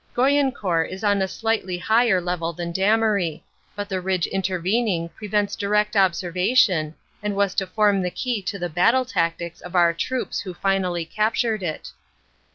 Goyencourt 0.15 0.89
is 0.89 1.03
on 1.03 1.21
a 1.21 1.27
slightly 1.27 1.77
higher 1.77 2.19
level 2.19 2.53
than 2.53 2.73
Damery, 2.73 3.43
but 3.75 3.87
the 3.87 4.01
ridge 4.01 4.25
intervening 4.25 5.09
prevents 5.09 5.55
direct 5.55 5.95
observation 5.95 6.95
and 7.21 7.35
was 7.35 7.53
to 7.53 7.67
form 7.67 8.01
the 8.01 8.09
key 8.09 8.41
to 8.41 8.57
the 8.57 8.67
battle 8.67 9.05
tactics 9.05 9.61
of 9.61 9.75
our 9.75 9.93
troops 9.93 10.39
who 10.39 10.55
finally 10.55 11.05
captured 11.05 11.61
it. 11.61 11.91